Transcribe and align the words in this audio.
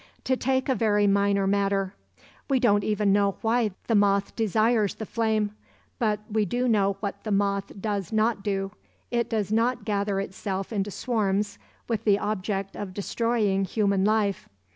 To 0.23 0.35
take 0.35 0.67
a 0.67 0.73
very 0.73 1.05
minor 1.05 1.45
matter; 1.45 1.93
we 2.49 2.59
don't 2.59 2.83
even 2.83 3.13
know 3.13 3.35
why 3.41 3.69
the 3.85 3.93
moth 3.93 4.35
desires 4.35 4.95
the 4.95 5.05
flame. 5.05 5.51
But 5.99 6.21
we 6.27 6.43
do 6.43 6.67
know 6.67 6.97
what 7.01 7.23
the 7.23 7.29
moth 7.29 7.79
does 7.79 8.11
not 8.11 8.41
do; 8.41 8.71
it 9.11 9.29
does 9.29 9.51
not 9.51 9.85
gather 9.85 10.19
itself 10.19 10.73
into 10.73 10.89
swarms 10.89 11.59
with 11.87 12.03
the 12.03 12.17
object 12.17 12.75
of 12.75 12.95
destroying 12.95 13.63
human 13.63 14.03
life. 14.03 14.49